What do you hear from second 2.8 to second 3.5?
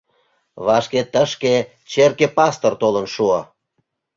толын шуо.